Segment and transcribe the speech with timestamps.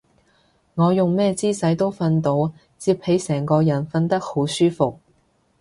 [0.73, 2.31] 我用咩姿勢都瞓到，
[2.79, 4.99] 摺起成個人瞓得好舒服